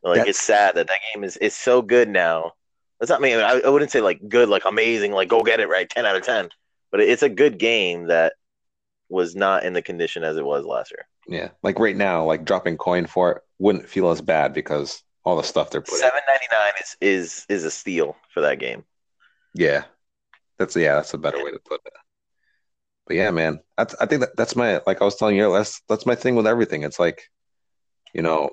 Like 0.03 0.19
That's- 0.19 0.31
it's 0.31 0.41
sad 0.41 0.77
that 0.77 0.87
that 0.87 1.01
game 1.13 1.25
is 1.25 1.37
is 1.39 1.55
so 1.55 1.83
good 1.83 2.09
now. 2.09 2.53
That's 3.01 3.11
not 3.11 3.21
I 3.21 3.23
mean 3.23 3.39
I, 3.39 3.61
I 3.65 3.69
wouldn't 3.69 3.91
say 3.91 4.01
like 4.01 4.21
good, 4.29 4.49
like 4.49 4.65
amazing, 4.65 5.13
like 5.13 5.29
go 5.29 5.43
get 5.43 5.61
it 5.61 5.69
right, 5.69 5.89
ten 5.89 6.07
out 6.07 6.17
of 6.17 6.23
ten. 6.23 6.49
But 6.91 7.01
it's 7.01 7.23
a 7.23 7.29
good 7.29 7.59
game 7.59 8.07
that 8.07 8.35
was 9.09 9.35
not 9.37 9.65
in 9.65 9.73
the 9.73 9.83
condition 9.83 10.25
as 10.25 10.37
it 10.37 10.45
was 10.45 10.65
last 10.65 10.91
year. 10.91 11.07
Yeah, 11.29 11.51
like 11.63 11.79
right 11.79 11.97
now, 11.97 12.25
like 12.25 12.45
dropping 12.45 12.77
coin 12.79 13.07
for 13.07 13.33
it 13.33 13.43
wouldn't 13.59 13.89
feel 13.89 14.11
as 14.11 14.21
bad 14.21 14.55
because 14.55 15.03
all 15.25 15.37
the 15.37 15.43
stuff 15.43 15.71
they're 15.71 15.83
putting. 15.83 15.99
Seven 15.99 16.21
ninety 16.27 16.47
nine 16.51 16.73
is 16.81 16.97
is 17.01 17.47
is 17.49 17.65
a 17.65 17.71
steal 17.71 18.17
for 18.33 18.41
that 18.41 18.59
game. 18.59 18.85
Yeah, 19.55 19.85
that's 20.59 20.75
yeah, 20.75 20.95
that's 20.95 21.15
a 21.15 21.19
better 21.19 21.45
way 21.45 21.51
to 21.51 21.59
put 21.59 21.81
it. 21.85 21.93
But 23.07 23.17
yeah, 23.17 23.31
man, 23.31 23.61
that's 23.77 23.95
I 24.01 24.07
think 24.07 24.21
that 24.21 24.37
that's 24.37 24.57
my 24.57 24.81
like 24.87 25.01
I 25.01 25.05
was 25.05 25.17
telling 25.17 25.37
you 25.37 25.43
earlier, 25.43 25.59
that's 25.59 25.83
that's 25.89 26.07
my 26.07 26.15
thing 26.15 26.35
with 26.35 26.47
everything. 26.47 26.83
It's 26.83 26.99
like, 26.99 27.23
you 28.15 28.23
know, 28.23 28.51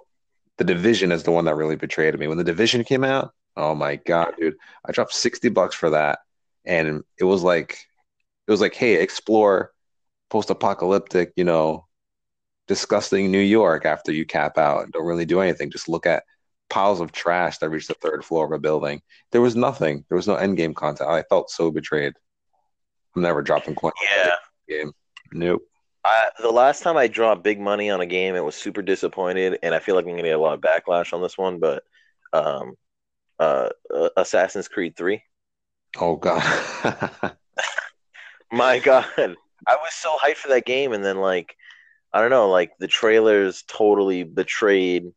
the 0.58 0.64
division 0.64 1.12
is 1.12 1.24
the 1.24 1.32
one 1.32 1.46
that 1.46 1.56
really 1.56 1.76
betrayed 1.76 2.18
me. 2.18 2.28
When 2.28 2.38
the 2.38 2.44
division 2.44 2.84
came 2.84 3.04
out, 3.04 3.34
oh 3.58 3.76
my 3.76 3.98
god, 3.98 4.34
dude, 4.40 4.56
I 4.86 4.92
dropped 4.92 5.14
sixty 5.14 5.50
bucks 5.50 5.76
for 5.76 5.90
that, 5.92 6.20
and 6.66 7.04
it 7.20 7.24
was 7.24 7.44
like, 7.44 7.86
it 8.48 8.52
was 8.52 8.62
like, 8.62 8.76
hey, 8.76 8.96
explore 9.02 9.72
post-apocalyptic, 10.30 11.34
you 11.36 11.44
know, 11.44 11.86
disgusting 12.68 13.32
New 13.32 13.40
York 13.40 13.86
after 13.86 14.12
you 14.12 14.26
cap 14.26 14.58
out 14.58 14.84
and 14.84 14.92
don't 14.92 15.06
really 15.06 15.26
do 15.26 15.40
anything. 15.40 15.72
Just 15.72 15.88
look 15.88 16.06
at 16.06 16.24
piles 16.70 17.00
of 17.00 17.12
trash 17.12 17.60
that 17.60 17.70
reach 17.70 17.88
the 17.88 17.94
third 17.96 18.26
floor 18.26 18.46
of 18.46 18.52
a 18.52 18.60
building. 18.60 19.02
There 19.32 19.42
was 19.42 19.56
nothing. 19.56 20.04
There 20.10 20.16
was 20.16 20.28
no 20.28 20.36
end 20.36 20.58
game 20.58 20.74
content. 20.74 21.10
I 21.10 21.24
felt 21.30 21.52
so 21.52 21.70
betrayed. 21.72 22.14
I'm 23.16 23.22
never 23.22 23.42
dropping 23.42 23.76
coin 23.76 23.92
on 23.92 24.08
Yeah. 24.18 24.36
game. 24.68 24.92
Nope. 25.32 25.62
I, 26.06 26.30
the 26.40 26.52
last 26.52 26.84
time 26.84 26.98
I 26.98 27.08
dropped 27.08 27.44
big 27.44 27.60
money 27.60 27.90
on 27.90 28.00
a 28.00 28.06
game, 28.06 28.36
it 28.36 28.44
was 28.44 28.56
super 28.56 28.84
disappointed, 28.84 29.60
and 29.64 29.74
I 29.74 29.80
feel 29.80 29.96
like 29.96 30.06
I'm 30.06 30.12
gonna 30.12 30.24
get 30.24 30.36
a 30.36 30.38
lot 30.38 30.54
of 30.54 30.62
backlash 30.62 31.14
on 31.14 31.22
this 31.22 31.38
one. 31.38 31.60
But 31.60 31.84
um, 32.32 32.76
uh, 33.40 33.70
uh, 33.94 34.10
Assassin's 34.16 34.68
Creed 34.68 34.96
Three, 34.96 35.24
Oh 35.98 36.16
god. 36.16 36.44
my 38.52 38.80
God, 38.80 39.06
I 39.18 39.76
was 39.76 39.94
so 39.94 40.16
hyped 40.24 40.36
for 40.38 40.50
that 40.50 40.66
game, 40.66 40.94
and 40.94 41.04
then 41.04 41.18
like, 41.18 41.56
I 42.14 42.22
don't 42.22 42.30
know, 42.30 42.50
like 42.50 42.72
the 42.80 42.88
trailers 42.88 43.64
totally 43.68 44.24
betrayed. 44.24 45.12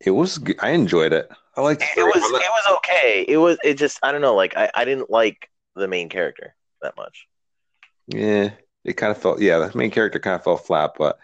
it 0.00 0.10
was. 0.10 0.40
I 0.60 0.70
enjoyed 0.70 1.12
it. 1.12 1.28
I 1.56 1.60
liked. 1.62 1.82
It, 1.82 1.98
it 1.98 2.04
was 2.04 2.16
it 2.16 2.50
was 2.50 2.76
okay. 2.78 3.24
It 3.26 3.38
was 3.38 3.58
it 3.64 3.74
just 3.74 3.98
I 4.02 4.12
don't 4.12 4.20
know, 4.20 4.34
like 4.34 4.56
I, 4.56 4.70
I 4.74 4.84
didn't 4.84 5.10
like 5.10 5.48
the 5.74 5.88
main 5.88 6.08
character 6.08 6.54
that 6.82 6.96
much. 6.96 7.26
Yeah, 8.08 8.50
it 8.86 8.96
kind 8.96 9.10
of 9.10 9.18
felt. 9.18 9.40
Yeah, 9.40 9.58
the 9.58 9.76
main 9.76 9.90
character 9.90 10.18
kind 10.18 10.36
of 10.36 10.44
fell 10.44 10.56
flat, 10.56 10.92
but 10.96 11.18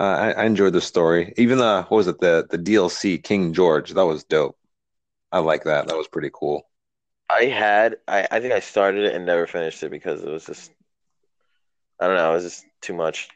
uh, 0.00 0.04
I, 0.04 0.30
I 0.32 0.44
enjoyed 0.44 0.72
the 0.72 0.80
story. 0.80 1.34
Even 1.36 1.58
the 1.58 1.82
what 1.88 1.98
was 1.98 2.08
it? 2.08 2.18
The 2.18 2.46
the 2.50 2.58
DLC 2.58 3.22
King 3.22 3.52
George. 3.52 3.90
That 3.90 4.06
was 4.06 4.24
dope. 4.24 4.56
I 5.30 5.38
like 5.38 5.64
that. 5.64 5.86
That 5.86 5.96
was 5.96 6.08
pretty 6.08 6.30
cool. 6.32 6.66
I 7.28 7.44
had 7.44 7.96
I, 8.08 8.26
I 8.30 8.40
think 8.40 8.54
I 8.54 8.60
started 8.60 9.04
it 9.04 9.14
and 9.14 9.26
never 9.26 9.46
finished 9.46 9.82
it 9.82 9.90
because 9.90 10.22
it 10.22 10.28
was 10.28 10.46
just 10.46 10.72
I 12.00 12.06
don't 12.06 12.16
know, 12.16 12.32
it 12.32 12.34
was 12.34 12.44
just 12.44 12.66
too 12.80 12.94
much. 12.94 13.28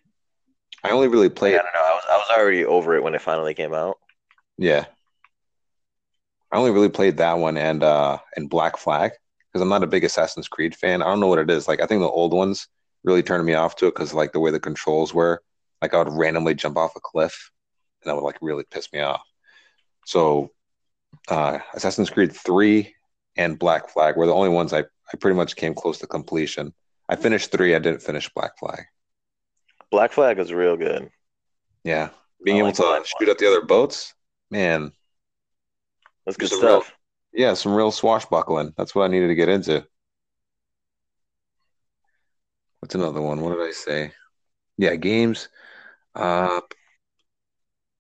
I 0.83 0.91
only 0.91 1.09
really 1.09 1.29
played. 1.29 1.55
I 1.55 1.59
don't 1.59 1.75
know. 1.75 1.81
I 1.81 1.95
was 1.95 2.05
I 2.11 2.17
was 2.17 2.39
already 2.39 2.65
over 2.65 2.97
it 2.97 3.03
when 3.03 3.15
it 3.15 3.23
finally 3.23 3.55
came 3.55 3.75
out. 3.75 3.99
Yeah. 4.57 4.87
I 6.51 6.57
only 6.57 6.71
really 6.71 6.89
played 6.89 7.19
that 7.19 7.35
one 7.35 7.59
and 7.59 7.83
uh 7.83 8.19
and 8.35 8.49
Black 8.49 8.79
Flag 8.79 9.13
because 9.49 9.61
I'm 9.61 9.69
not 9.69 9.83
a 9.83 9.87
big 9.87 10.05
Assassin's 10.05 10.49
Creed 10.49 10.75
fan. 10.75 11.03
I 11.03 11.07
don't 11.07 11.21
know 11.21 11.27
what 11.27 11.39
it 11.39 11.51
is. 11.51 11.69
Like 11.69 11.83
I 11.83 11.87
think 11.87 12.01
the 12.01 12.09
old 12.09 12.33
ones 12.33 12.67
really 13.05 13.23
turned 13.23 13.45
me 13.45 13.55
off 13.55 13.77
to 13.77 13.87
it 13.87 13.95
because 13.95 14.13
like 14.15 14.33
the 14.33 14.41
way 14.41 14.51
the 14.51 14.61
controls 14.61 15.15
were, 15.15 15.43
like 15.83 15.95
I 15.95 15.99
would 16.03 16.13
randomly 16.13 16.55
jump 16.55 16.77
off 16.77 16.97
a 16.97 17.01
cliff 17.01 17.51
and 18.03 18.11
that 18.11 18.15
would 18.15 18.25
like 18.25 18.39
really 18.41 18.65
piss 18.71 18.93
me 18.93 19.01
off. 19.01 19.23
So 20.07 20.51
uh 21.29 21.59
Assassin's 21.75 22.11
Creed 22.11 22.33
3 22.33 22.95
and 23.37 23.59
Black 23.59 23.89
Flag 23.89 24.17
were 24.17 24.27
the 24.27 24.35
only 24.35 24.49
ones 24.51 24.73
I, 24.73 24.81
I 24.81 25.17
pretty 25.21 25.37
much 25.37 25.57
came 25.57 25.75
close 25.75 25.99
to 25.99 26.07
completion. 26.07 26.75
I 27.09 27.17
finished 27.17 27.51
three, 27.53 27.75
I 27.75 27.79
didn't 27.79 28.03
finish 28.03 28.29
Black 28.35 28.59
Flag. 28.59 28.85
Black 29.91 30.13
Flag 30.13 30.37
was 30.39 30.53
real 30.53 30.77
good. 30.77 31.09
Yeah. 31.85 32.11
Being 32.45 32.59
able 32.59 32.73
to 32.73 33.03
shoot 33.19 33.29
at 33.29 33.39
the 33.39 33.49
other 33.49 33.63
boats, 33.65 34.13
man, 34.51 34.93
That's 36.27 36.37
good 36.37 36.53
a 36.53 36.57
real- 36.57 36.83
stuff. 36.83 36.95
Yeah, 37.33 37.55
some 37.55 37.75
real 37.75 37.91
swashbuckling. 37.91 38.75
That's 38.77 38.95
what 38.95 39.05
I 39.05 39.09
needed 39.09 39.29
to 39.29 39.35
get 39.35 39.49
into. 39.49 39.87
What's 42.81 42.95
another 42.95 43.21
one? 43.21 43.41
What 43.41 43.57
did 43.57 43.67
I 43.67 43.73
say? 43.73 44.13
Yeah, 44.77 44.95
games, 44.95 45.49
uh, 46.15 46.61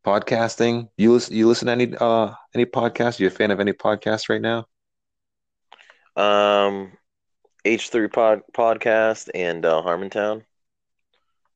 podcasting. 0.06 0.88
You 0.96 1.12
listen? 1.12 1.34
You 1.34 1.48
listen 1.48 1.66
to 1.66 1.72
any 1.72 1.96
uh 1.96 2.32
any 2.54 2.64
podcast? 2.64 3.18
You 3.18 3.26
a 3.26 3.30
fan 3.30 3.50
of 3.50 3.58
any 3.58 3.72
podcast 3.72 4.28
right 4.28 4.40
now? 4.40 4.66
Um 6.16 6.92
H3 7.64 8.12
pod, 8.12 8.42
podcast 8.56 9.28
and 9.34 9.66
uh, 9.66 9.82
Harmontown. 9.84 10.44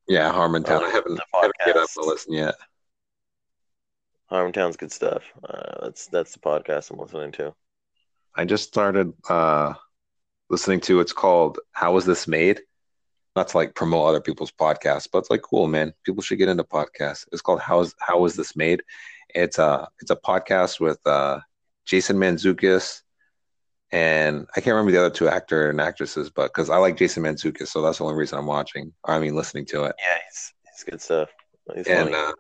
Yeah, 0.09 0.33
Harmontown. 0.33 0.81
Oh, 0.81 0.85
I 0.85 0.91
haven't, 0.91 1.21
haven't 1.33 1.55
get 1.65 1.77
up 1.77 1.91
to 1.91 2.01
listen 2.01 2.33
yet. 2.33 2.55
Harmontown's 4.31 4.77
good 4.77 4.91
stuff. 4.91 5.23
Uh, 5.49 5.85
that's 5.85 6.09
that's 6.09 6.33
the 6.33 6.41
podcast 6.41 6.91
I'm 6.91 6.99
listening 6.99 7.33
to. 7.33 7.55
I 8.35 8.45
just 8.45 8.67
started 8.67 9.13
uh 9.29 9.75
listening 10.51 10.81
to. 10.81 11.01
It's 11.01 11.13
called 11.13 11.61
"How 11.71 11.93
Was 11.93 12.05
This 12.05 12.27
Made?" 12.27 12.61
Not 13.35 13.49
to 13.49 13.57
like 13.57 13.75
promote 13.75 14.09
other 14.09 14.21
people's 14.21 14.53
podcasts, 14.53 15.09
but 15.11 15.19
it's 15.19 15.31
like 15.31 15.43
cool, 15.43 15.67
man. 15.67 15.95
People 16.05 16.23
should 16.23 16.39
get 16.39 16.49
into 16.49 16.65
podcasts. 16.65 17.27
It's 17.33 17.43
called 17.43 17.61
"How 17.61 17.81
is 17.81 17.95
How 17.99 18.19
Was 18.19 18.37
This 18.37 18.55
Made?" 18.57 18.83
It's 19.35 19.59
a 19.59 19.89
it's 20.01 20.11
a 20.11 20.17
podcast 20.17 20.81
with 20.81 21.05
uh 21.07 21.41
Jason 21.87 22.17
Mantzoukas 22.17 23.03
and 23.93 24.47
I 24.57 24.61
can't 24.61 24.75
remember 24.75 24.91
the 24.91 25.05
other 25.05 25.15
two 25.15 25.29
actor 25.29 25.69
and 25.69 25.81
actresses, 25.81 26.31
but 26.31 26.49
because 26.49 26.71
I 26.71 26.79
like 26.79 26.97
Jason 26.97 27.23
Mantzoukas, 27.23 27.69
so 27.69 27.83
that's 27.83 27.99
the 27.99 28.05
only 28.05 28.17
reason 28.17 28.39
I'm 28.39 28.47
watching. 28.47 28.93
I 29.05 29.19
mean, 29.19 29.35
listening 29.35 29.67
to 29.67 29.85
it. 29.85 29.95
Yeah, 29.99 30.19
he's 30.29 30.53
he's 30.65 30.85
good 30.85 31.01
stuff. 31.01 31.29
He's 31.75 31.87
and 31.87 32.15
uh, 32.15 32.33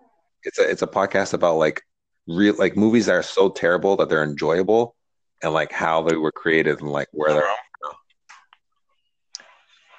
it's 0.45 0.59
a 0.59 0.69
it's 0.69 0.83
a 0.83 0.87
podcast 0.87 1.35
about 1.35 1.57
like 1.57 1.83
real 2.27 2.55
like 2.57 2.77
movies 2.77 3.07
that 3.07 3.13
are 3.13 3.23
so 3.23 3.51
terrible 3.51 3.97
that 3.97 4.09
they're 4.09 4.25
enjoyable 4.25 4.97
and 5.43 5.53
like 5.53 5.73
how 5.73 6.03
they 6.03 6.17
were 6.17 6.33
created 6.33 6.81
and 6.81 6.91
like 6.91 7.09
where 7.13 7.33
they're 7.35 7.43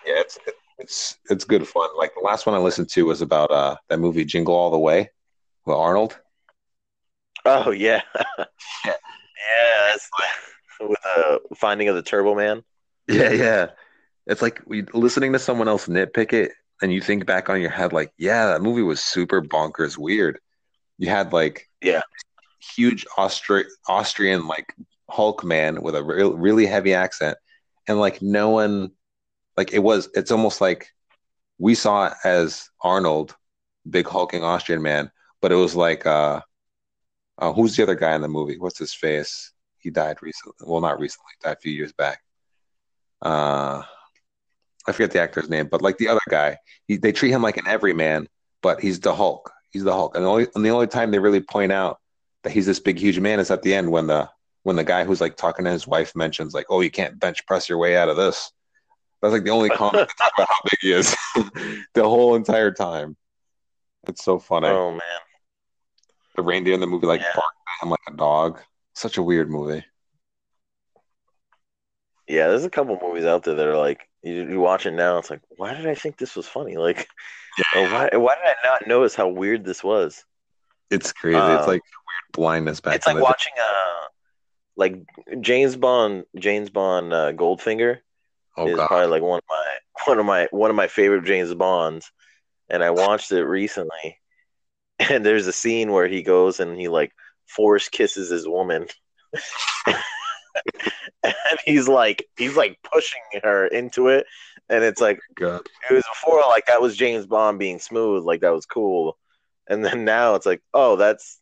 yeah 0.05 0.19
it's 0.19 0.39
it's 0.83 1.17
it's 1.29 1.45
good 1.45 1.67
fun 1.67 1.89
like 1.97 2.13
the 2.13 2.21
last 2.21 2.45
one 2.45 2.53
i 2.53 2.59
listened 2.59 2.89
to 2.89 3.05
was 3.05 3.21
about 3.21 3.49
uh 3.51 3.75
that 3.89 3.99
movie 3.99 4.25
jingle 4.25 4.53
all 4.53 4.69
the 4.69 4.77
way 4.79 5.09
with 5.65 5.75
arnold 5.75 6.19
Oh 7.45 7.71
yeah, 7.71 8.01
Yeah. 8.85 8.93
That's 9.91 10.09
with 10.79 10.97
the 11.03 11.55
finding 11.55 11.89
of 11.89 11.95
the 11.95 12.01
Turbo 12.01 12.35
Man. 12.35 12.63
yeah 13.09 13.31
yeah 13.31 13.67
it's 14.27 14.41
like 14.41 14.61
we 14.65 14.83
listening 14.93 15.33
to 15.33 15.39
someone 15.39 15.67
else 15.67 15.87
nitpick 15.87 16.31
it 16.31 16.51
and 16.81 16.93
you 16.93 17.01
think 17.01 17.25
back 17.25 17.49
on 17.49 17.59
your 17.59 17.69
head 17.69 17.91
like 17.91 18.13
yeah 18.17 18.45
that 18.47 18.61
movie 18.61 18.81
was 18.81 19.01
super 19.01 19.41
bonkers 19.41 19.97
weird 19.97 20.39
you 20.97 21.09
had 21.09 21.33
like 21.33 21.69
Yeah. 21.81 22.01
huge 22.75 23.05
Austri- 23.17 23.65
austrian 23.89 24.47
like 24.47 24.73
hulk 25.09 25.43
man 25.43 25.81
with 25.81 25.95
a 25.95 26.03
real 26.03 26.33
really 26.37 26.65
heavy 26.65 26.93
accent 26.93 27.37
and 27.89 27.99
like 27.99 28.21
no 28.21 28.49
one 28.51 28.91
like 29.57 29.73
it 29.73 29.79
was 29.79 30.09
it's 30.13 30.31
almost 30.31 30.61
like 30.61 30.87
we 31.57 31.75
saw 31.75 32.07
it 32.07 32.13
as 32.23 32.69
arnold 32.81 33.35
big 33.89 34.07
hulking 34.07 34.43
austrian 34.43 34.81
man 34.81 35.11
but 35.41 35.51
it 35.51 35.55
was 35.55 35.75
like 35.75 36.05
uh, 36.05 36.39
uh 37.37 37.53
who's 37.53 37.75
the 37.75 37.83
other 37.83 37.95
guy 37.95 38.15
in 38.15 38.21
the 38.21 38.27
movie 38.27 38.57
what's 38.57 38.79
his 38.79 38.93
face 38.93 39.51
he 39.79 39.89
died 39.89 40.17
recently 40.21 40.53
well 40.65 40.81
not 40.81 40.99
recently 40.99 41.31
died 41.43 41.57
a 41.57 41.59
few 41.59 41.73
years 41.73 41.93
back 41.93 42.21
uh 43.21 43.81
I 44.87 44.91
forget 44.91 45.11
the 45.11 45.21
actor's 45.21 45.49
name, 45.49 45.67
but 45.67 45.81
like 45.81 45.97
the 45.97 46.09
other 46.09 46.21
guy, 46.29 46.57
he, 46.87 46.97
they 46.97 47.11
treat 47.11 47.31
him 47.31 47.41
like 47.41 47.57
an 47.57 47.67
everyman, 47.67 48.27
but 48.61 48.81
he's 48.81 48.99
the 48.99 49.15
Hulk. 49.15 49.51
He's 49.71 49.83
the 49.83 49.93
Hulk, 49.93 50.15
and 50.15 50.25
the 50.25 50.29
only 50.29 50.47
and 50.55 50.65
the 50.65 50.69
only 50.69 50.87
time 50.87 51.11
they 51.11 51.19
really 51.19 51.39
point 51.39 51.71
out 51.71 51.99
that 52.43 52.51
he's 52.51 52.65
this 52.65 52.79
big, 52.79 52.99
huge 52.99 53.19
man 53.19 53.39
is 53.39 53.49
at 53.49 53.63
the 53.63 53.73
end 53.73 53.91
when 53.91 54.07
the 54.07 54.29
when 54.63 54.75
the 54.75 54.83
guy 54.83 55.03
who's 55.03 55.21
like 55.21 55.35
talking 55.35 55.65
to 55.65 55.71
his 55.71 55.87
wife 55.87 56.15
mentions 56.15 56.53
like, 56.53 56.67
"Oh, 56.69 56.81
you 56.81 56.91
can't 56.91 57.19
bench 57.19 57.45
press 57.47 57.69
your 57.69 57.77
way 57.77 57.97
out 57.97 58.09
of 58.09 58.17
this." 58.17 58.51
That's 59.23 59.31
like 59.33 59.43
the 59.45 59.49
only 59.51 59.69
comment 59.81 60.11
about 60.35 60.47
how 60.49 60.57
big 60.65 60.79
he 60.81 60.91
is 60.91 61.15
the 61.95 62.03
whole 62.03 62.35
entire 62.35 62.71
time. 62.71 63.15
It's 64.07 64.23
so 64.23 64.37
funny. 64.37 64.67
Oh 64.67 64.91
man, 64.91 64.99
The 66.35 66.43
reindeer 66.43 66.73
in 66.75 66.81
the 66.81 66.87
movie 66.87 67.07
like 67.07 67.21
Yeah. 67.21 67.31
barked 67.33 67.57
at 67.81 67.85
him 67.85 67.89
like 67.89 67.99
a 68.09 68.13
dog. 68.15 68.59
Such 68.93 69.17
a 69.17 69.23
weird 69.23 69.49
movie. 69.49 69.83
yeah. 72.27 72.47
There's 72.49 72.65
a 72.65 72.69
couple 72.69 72.99
movies 73.01 73.25
out 73.25 73.43
there 73.43 73.55
that 73.55 73.67
are 73.67 73.77
like 73.77 74.09
you, 74.23 74.33
you 74.49 74.59
watch 74.59 74.85
it 74.85 74.91
now. 74.91 75.17
It's 75.17 75.29
like, 75.29 75.41
why 75.57 75.73
did 75.73 75.87
I 75.87 75.95
think 75.95 76.17
this 76.17 76.35
was 76.35 76.47
funny? 76.47 76.77
Like, 76.77 77.07
or 77.75 77.83
why 77.83 78.09
why 78.13 78.35
did 78.35 78.45
I 78.45 78.55
not 78.67 78.87
notice 78.87 79.15
how 79.15 79.27
weird 79.29 79.63
this 79.65 79.83
was? 79.83 80.23
It's 80.89 81.11
crazy. 81.13 81.37
Um, 81.37 81.57
it's 81.57 81.67
like 81.67 81.81
weird 81.81 82.33
blindness 82.33 82.79
back. 82.81 82.95
it's 82.95 83.07
like 83.07 83.15
the 83.15 83.21
day. 83.21 83.23
watching 83.23 83.53
uh 83.61 84.05
like 84.75 84.95
James 85.41 85.75
Bond 85.75 86.25
James 86.37 86.69
Bond 86.69 87.13
uh, 87.13 87.31
Goldfinger 87.33 87.99
Oh 88.55 88.67
is 88.67 88.75
god. 88.75 88.87
probably 88.87 89.07
like 89.07 89.23
one 89.23 89.39
of 89.39 89.43
my 89.49 89.77
one 90.05 90.19
of 90.19 90.25
my 90.25 90.47
one 90.51 90.69
of 90.69 90.75
my 90.75 90.87
favorite 90.87 91.25
James 91.25 91.53
Bonds, 91.53 92.11
and 92.69 92.83
I 92.83 92.91
watched 92.91 93.31
it 93.31 93.43
recently, 93.45 94.19
and 94.99 95.25
there's 95.25 95.47
a 95.47 95.53
scene 95.53 95.91
where 95.91 96.07
he 96.07 96.23
goes 96.23 96.59
and 96.59 96.79
he 96.79 96.87
like 96.87 97.11
force 97.47 97.89
kisses 97.89 98.29
his 98.29 98.47
woman. 98.47 98.87
and 101.23 101.59
he's 101.65 101.87
like 101.87 102.25
he's 102.37 102.55
like 102.55 102.77
pushing 102.83 103.21
her 103.41 103.65
into 103.65 104.09
it 104.09 104.27
and 104.69 104.83
it's 104.83 105.01
like 105.01 105.19
oh, 105.31 105.33
God. 105.35 105.61
it 105.89 105.93
was 105.93 106.03
before 106.03 106.41
like 106.41 106.65
that 106.67 106.81
was 106.81 106.95
James 106.95 107.25
Bond 107.25 107.59
being 107.59 107.79
smooth, 107.79 108.23
like 108.23 108.41
that 108.41 108.53
was 108.53 108.65
cool. 108.65 109.17
And 109.67 109.83
then 109.83 110.05
now 110.05 110.35
it's 110.35 110.45
like, 110.45 110.61
oh, 110.73 110.95
that's 110.95 111.39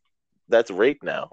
that's 0.50 0.72
rape 0.72 1.03
now. 1.03 1.32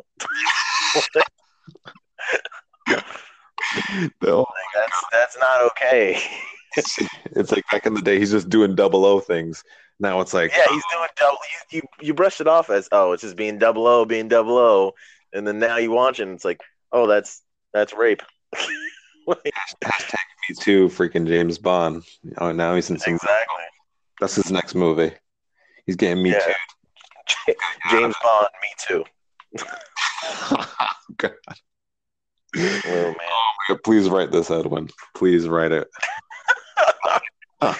No, 4.23 4.29
oh 4.29 4.39
Like, 4.39 4.47
that's 4.75 5.05
that's 5.13 5.39
not 5.39 5.63
okay. 5.63 6.21
it's 6.77 7.53
like 7.53 7.65
back 7.71 7.87
in 7.87 7.95
the 7.95 8.03
day, 8.03 8.19
he's 8.19 8.31
just 8.31 8.49
doing 8.49 8.75
double 8.75 9.05
O 9.05 9.21
things. 9.21 9.65
Now 10.01 10.21
it's 10.21 10.35
like, 10.35 10.53
Yeah, 10.53 10.65
he's 10.71 10.83
doing 10.93 11.09
double. 11.17 11.39
You, 11.71 11.79
you 11.79 12.07
you 12.07 12.15
brushed 12.15 12.41
it 12.41 12.47
off 12.47 12.71
as 12.71 12.89
oh, 12.93 13.13
it's 13.13 13.23
just 13.23 13.37
being 13.37 13.59
double 13.59 13.87
O, 13.87 14.05
being 14.05 14.29
double 14.29 14.57
O, 14.59 14.95
and 15.33 15.47
then 15.47 15.59
now 15.59 15.77
you 15.77 15.91
watch 15.91 16.21
it, 16.21 16.25
and 16.25 16.33
it's 16.33 16.45
like, 16.45 16.61
oh, 16.93 17.07
that's 17.07 17.43
that's 17.73 17.93
rape. 17.95 18.23
Like, 19.27 19.53
hashtag 19.85 20.21
me 20.49 20.55
too, 20.59 20.89
freaking 20.89 21.27
James 21.27 21.59
Bond. 21.59 22.03
Oh, 22.39 22.51
now 22.51 22.75
he's 22.75 22.89
in 22.89 22.99
some. 22.99 23.13
exactly. 23.13 23.65
That's 24.21 24.37
his 24.37 24.51
next 24.51 24.75
movie. 24.75 25.13
He's 25.85 25.97
getting 25.97 26.23
me 26.23 26.31
Yeah. 26.31 26.55
James 27.91 28.15
Bond, 28.23 28.49
me 28.63 28.69
too. 28.79 29.05
too. 29.59 29.67
Oh, 30.51 30.91
God. 31.19 31.35
Oh 32.57 33.14
man. 33.69 33.78
Please 33.85 34.09
write 34.09 34.33
this, 34.33 34.50
Edwin. 34.50 34.88
Please 35.14 35.47
write 35.49 35.73
it. 35.73 35.88
Uh, 37.61 37.61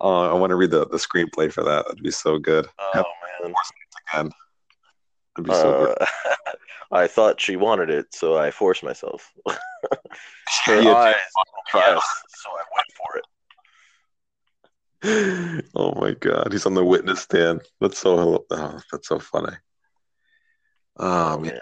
I 0.00 0.32
want 0.34 0.50
to 0.50 0.56
read 0.56 0.70
the, 0.70 0.86
the 0.86 0.98
screenplay 0.98 1.50
for 1.52 1.64
that. 1.64 1.86
That'd 1.86 2.02
be 2.02 2.10
so 2.10 2.38
good. 2.38 2.66
Oh 2.78 3.04
man. 3.42 3.54
Again. 4.12 4.30
That'd 5.36 5.48
be 5.48 5.54
so 5.54 5.94
Uh, 6.00 6.06
I 6.90 7.06
thought 7.06 7.38
she 7.40 7.56
wanted 7.56 7.90
it, 7.90 8.06
so 8.14 8.36
I 8.38 8.50
forced 8.50 8.82
myself. 8.82 9.30
Her. 10.64 10.80
Yeah, 10.80 10.94
eyes, 10.94 11.14
yes, 11.74 12.02
so 12.28 12.48
I 12.50 12.62
went 12.74 12.86
for 12.96 13.18
it. 13.18 13.24
oh 15.76 15.94
my 16.00 16.12
god, 16.12 16.48
he's 16.50 16.64
on 16.66 16.74
the 16.74 16.84
witness 16.84 17.20
stand. 17.20 17.60
That's 17.80 17.98
so 17.98 18.44
oh, 18.50 18.80
that's 18.90 19.08
so 19.08 19.18
funny. 19.18 19.54
Oh, 20.98 21.34
Oh 21.34 21.38
man. 21.38 21.60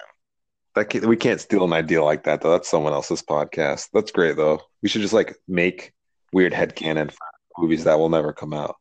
That 0.76 0.90
can, 0.90 1.08
we 1.08 1.16
can't 1.16 1.40
steal 1.40 1.64
an 1.64 1.72
idea 1.72 2.04
like 2.04 2.24
that 2.24 2.40
though. 2.42 2.52
That's 2.52 2.68
someone 2.68 2.92
else's 2.92 3.22
podcast. 3.22 3.88
That's 3.92 4.12
great 4.12 4.36
though. 4.36 4.60
We 4.82 4.88
should 4.88 5.00
just 5.02 5.14
like 5.14 5.34
make 5.48 5.92
weird 6.32 6.52
headcanon 6.52 7.10
for 7.10 7.18
movies 7.58 7.84
that 7.84 7.98
will 7.98 8.10
never 8.10 8.32
come 8.32 8.52
out. 8.52 8.76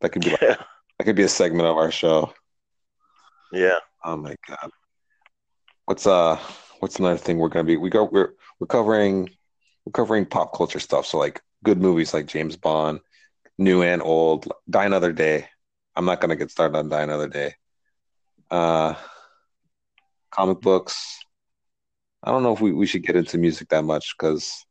That 0.00 0.10
could 0.10 0.22
be 0.24 0.30
like, 0.32 0.42
Yeah. 0.42 0.56
that 0.98 1.04
could 1.04 1.16
be 1.16 1.22
a 1.22 1.28
segment 1.28 1.68
of 1.68 1.76
our 1.78 1.90
show. 1.90 2.34
yeah. 3.52 3.78
Oh 4.04 4.16
my 4.16 4.34
god. 4.48 4.70
What's 5.86 6.06
uh 6.06 6.38
what's 6.80 6.98
another 6.98 7.16
thing 7.18 7.38
we're 7.38 7.48
gonna 7.48 7.64
be 7.64 7.76
we 7.76 7.88
go 7.88 8.04
we're 8.04 8.32
we're 8.58 8.66
covering 8.66 9.30
we're 9.86 9.92
covering 9.92 10.26
pop 10.26 10.52
culture 10.54 10.80
stuff. 10.80 11.06
So 11.06 11.18
like 11.18 11.40
good 11.64 11.80
movies 11.80 12.12
like 12.12 12.26
James 12.26 12.56
Bond, 12.56 12.98
new 13.58 13.82
and 13.82 14.02
old, 14.02 14.52
Die 14.68 14.84
Another 14.84 15.12
Day. 15.12 15.46
I'm 15.94 16.04
not 16.04 16.20
gonna 16.20 16.34
get 16.36 16.50
started 16.50 16.76
on 16.76 16.88
Die 16.88 17.02
Another 17.02 17.28
Day. 17.28 17.54
Uh 18.50 18.94
comic 20.32 20.60
books. 20.60 21.18
I 22.24 22.30
don't 22.30 22.42
know 22.42 22.52
if 22.52 22.60
we, 22.60 22.72
we 22.72 22.86
should 22.86 23.04
get 23.04 23.16
into 23.16 23.38
music 23.38 23.68
that 23.68 23.84
much 23.84 24.14
because 24.16 24.64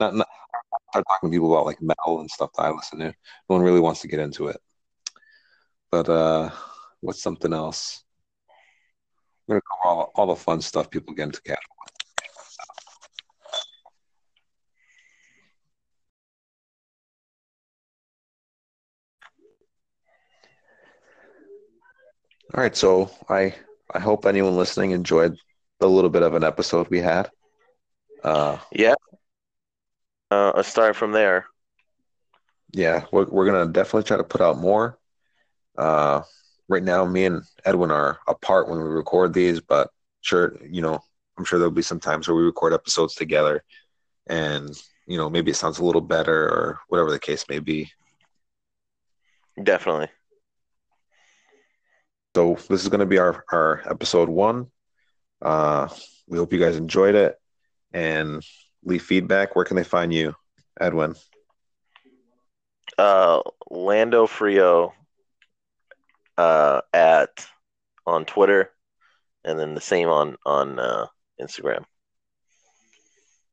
not, 0.00 0.14
not 0.14 0.28
start 0.90 1.04
talking 1.08 1.30
to 1.30 1.34
people 1.34 1.52
about 1.52 1.66
like 1.66 1.82
metal 1.82 2.20
and 2.20 2.30
stuff 2.30 2.50
that 2.56 2.64
I 2.64 2.70
listen 2.70 2.98
to. 3.00 3.06
No 3.06 3.12
one 3.46 3.62
really 3.62 3.80
wants 3.80 4.00
to 4.02 4.08
get 4.08 4.20
into 4.20 4.48
it. 4.48 4.60
But 5.90 6.08
uh 6.08 6.50
what's 7.00 7.22
something 7.22 7.52
else? 7.52 8.02
We're 9.46 9.56
gonna 9.56 9.62
cover 9.82 9.94
all, 9.94 10.12
all 10.14 10.26
the 10.26 10.36
fun 10.36 10.60
stuff 10.60 10.90
people 10.90 11.14
get 11.14 11.24
into 11.24 11.42
casual. 11.42 11.60
All 22.54 22.62
right, 22.62 22.76
so 22.76 23.10
I 23.28 23.54
I 23.96 24.00
hope 24.00 24.26
anyone 24.26 24.56
listening 24.56 24.90
enjoyed 24.90 25.38
the 25.80 25.88
little 25.88 26.10
bit 26.10 26.22
of 26.22 26.34
an 26.34 26.44
episode 26.44 26.88
we 26.90 27.00
had. 27.00 27.30
Uh, 28.22 28.58
Yeah. 28.70 28.94
Uh, 30.30 30.52
let's 30.54 30.68
start 30.68 30.96
from 30.96 31.12
there. 31.12 31.46
yeah, 32.72 33.04
we're 33.12 33.24
we're 33.26 33.46
gonna 33.46 33.72
definitely 33.72 34.02
try 34.02 34.16
to 34.18 34.24
put 34.24 34.40
out 34.42 34.58
more. 34.58 34.98
Uh, 35.78 36.22
right 36.68 36.82
now, 36.82 37.04
me 37.06 37.24
and 37.24 37.42
Edwin 37.64 37.90
are 37.90 38.18
apart 38.26 38.68
when 38.68 38.78
we 38.78 38.84
record 38.84 39.32
these, 39.32 39.60
but 39.60 39.88
sure, 40.20 40.56
you 40.62 40.82
know, 40.82 40.98
I'm 41.38 41.44
sure 41.44 41.58
there'll 41.58 41.72
be 41.72 41.82
some 41.82 42.00
times 42.00 42.28
where 42.28 42.36
we 42.36 42.42
record 42.42 42.74
episodes 42.74 43.14
together, 43.14 43.62
and 44.26 44.68
you 45.06 45.16
know, 45.16 45.30
maybe 45.30 45.52
it 45.52 45.56
sounds 45.56 45.78
a 45.78 45.84
little 45.84 46.00
better 46.02 46.48
or 46.48 46.80
whatever 46.88 47.10
the 47.10 47.18
case 47.20 47.44
may 47.48 47.60
be. 47.60 47.90
Definitely. 49.62 50.08
So 52.36 52.58
this 52.68 52.82
is 52.82 52.90
gonna 52.90 53.06
be 53.06 53.16
our 53.16 53.46
our 53.50 53.80
episode 53.88 54.28
one. 54.28 54.66
Uh, 55.40 55.88
we 56.26 56.36
hope 56.36 56.52
you 56.52 56.58
guys 56.58 56.76
enjoyed 56.76 57.14
it, 57.14 57.34
and 57.94 58.44
leave 58.84 59.02
feedback. 59.02 59.56
Where 59.56 59.64
can 59.64 59.74
they 59.76 59.84
find 59.84 60.12
you, 60.12 60.34
Edwin? 60.78 61.14
Uh, 62.98 63.40
Lando 63.70 64.26
Frio 64.26 64.92
uh, 66.36 66.82
at 66.92 67.46
on 68.06 68.26
Twitter, 68.26 68.70
and 69.42 69.58
then 69.58 69.74
the 69.74 69.80
same 69.80 70.10
on 70.10 70.36
on 70.44 70.78
uh, 70.78 71.06
Instagram. 71.40 71.86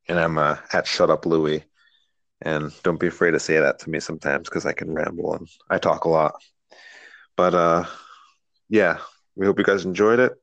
and 0.09 0.19
I'm 0.19 0.37
uh, 0.37 0.57
at 0.73 0.87
Shut 0.87 1.09
Up 1.09 1.25
Louie. 1.25 1.63
And 2.41 2.73
don't 2.83 2.99
be 2.99 3.07
afraid 3.07 3.31
to 3.31 3.39
say 3.39 3.59
that 3.59 3.79
to 3.79 3.89
me 3.89 4.01
sometimes 4.01 4.49
because 4.49 4.65
I 4.65 4.73
can 4.73 4.93
ramble 4.93 5.35
and 5.35 5.47
I 5.69 5.77
talk 5.77 6.03
a 6.03 6.09
lot. 6.09 6.35
But 7.37 7.53
uh, 7.53 7.85
yeah, 8.73 8.97
we 9.35 9.45
hope 9.45 9.59
you 9.59 9.63
guys 9.63 9.85
enjoyed 9.85 10.19
it. 10.19 10.33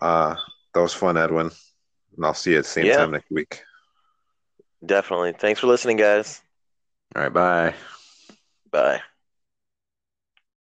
Uh, 0.00 0.36
that 0.72 0.80
was 0.80 0.94
fun, 0.94 1.16
Edwin. 1.16 1.50
And 2.16 2.24
I'll 2.24 2.32
see 2.32 2.52
you 2.52 2.58
at 2.58 2.64
the 2.64 2.70
same 2.70 2.86
Yeah. 2.86 2.98
time 2.98 3.10
next 3.10 3.30
week. 3.32 3.64
Definitely. 4.86 5.32
Thanks 5.32 5.58
for 5.60 5.66
listening, 5.66 5.96
guys. 5.96 6.40
All 7.16 7.22
right, 7.22 7.32
bye. 7.32 7.74
Bye. 8.70 9.02